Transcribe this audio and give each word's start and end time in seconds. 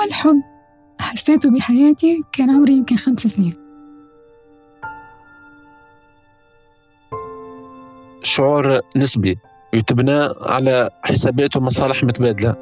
أول 0.00 0.12
حب 0.12 0.42
حسيته 1.00 1.50
بحياتي 1.50 2.22
كان 2.32 2.50
عمري 2.50 2.72
يمكن 2.72 2.96
خمس 2.96 3.20
سنين. 3.20 3.54
شعور 8.22 8.80
نسبي 8.96 9.38
يتبنى 9.72 10.28
على 10.40 10.90
حسابات 11.02 11.56
ومصالح 11.56 12.04
متبادلة. 12.04 12.56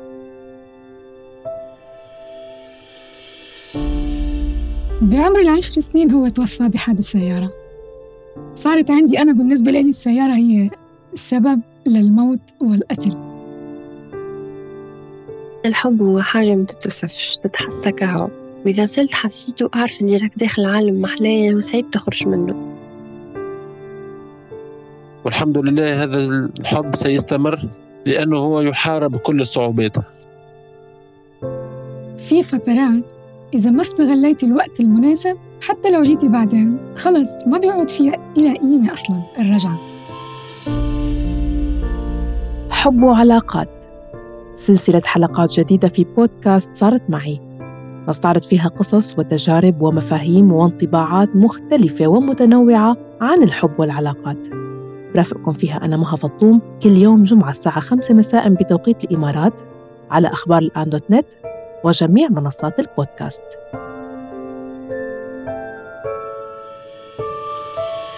بعمر 5.02 5.38
العشر 5.40 5.80
سنين 5.80 6.10
هو 6.10 6.28
توفى 6.28 6.68
بحادث 6.68 7.04
سيارة. 7.04 7.50
صارت 8.54 8.90
عندي 8.90 9.18
أنا 9.18 9.32
بالنسبة 9.32 9.70
لي 9.70 9.80
السيارة 9.80 10.34
هي 10.34 10.70
السبب 11.12 11.60
للموت 11.86 12.40
والقتل. 12.60 13.27
الحب 15.68 16.02
هو 16.02 16.20
حاجة 16.20 16.54
ما 16.54 16.64
تتوصفش 16.64 17.36
تتحسى 17.36 17.92
كهو 17.92 18.28
وإذا 18.66 18.82
وصلت 18.82 19.14
حسيته 19.14 19.68
أعرف 19.74 20.00
إني 20.02 20.16
راك 20.16 20.38
داخل 20.38 20.64
عالم 20.64 21.02
محلايا 21.02 21.56
وصعيب 21.56 21.90
تخرج 21.90 22.28
منه. 22.28 22.54
والحمد 25.24 25.58
لله 25.58 26.02
هذا 26.02 26.18
الحب 26.60 26.96
سيستمر 26.96 27.68
لأنه 28.06 28.36
هو 28.36 28.60
يحارب 28.60 29.16
كل 29.16 29.40
الصعوبات. 29.40 29.96
في 32.18 32.42
فترات 32.42 33.04
إذا 33.54 33.70
ما 33.70 33.80
استغليت 33.80 34.44
الوقت 34.44 34.80
المناسب 34.80 35.36
حتى 35.60 35.90
لو 35.90 36.02
جيتي 36.02 36.28
بعدين 36.28 36.78
خلص 36.96 37.46
ما 37.46 37.58
بيقعد 37.58 37.90
فيها 37.90 38.32
إلى 38.36 38.58
قيمة 38.58 38.92
أصلا 38.92 39.22
الرجعة. 39.38 39.78
حب 42.70 43.02
وعلاقات 43.02 43.77
سلسلة 44.58 45.02
حلقات 45.04 45.60
جديدة 45.60 45.88
في 45.88 46.04
بودكاست 46.04 46.74
صارت 46.74 47.02
معي. 47.10 47.40
نستعرض 48.08 48.42
فيها 48.42 48.68
قصص 48.68 49.18
وتجارب 49.18 49.82
ومفاهيم 49.82 50.52
وانطباعات 50.52 51.36
مختلفة 51.36 52.06
ومتنوعة 52.06 52.96
عن 53.20 53.42
الحب 53.42 53.80
والعلاقات. 53.80 54.48
برافقكم 55.14 55.52
فيها 55.52 55.84
أنا 55.84 55.96
مها 55.96 56.16
فطوم 56.16 56.60
كل 56.82 56.96
يوم 56.96 57.22
جمعة 57.22 57.50
الساعة 57.50 57.80
5 57.80 58.14
مساء 58.14 58.48
بتوقيت 58.48 59.04
الإمارات 59.04 59.60
على 60.10 60.28
أخبار 60.28 60.62
الآن 60.62 60.90
دوت 60.90 61.10
نت 61.10 61.26
وجميع 61.84 62.28
منصات 62.28 62.80
البودكاست. 62.80 63.42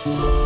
thank 0.02 0.34
you 0.34 0.39